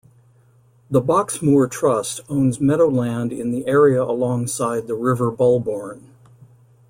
[0.89, 6.09] The Box Moor Trust owns meadow land in the area alongside the River Bulbourne.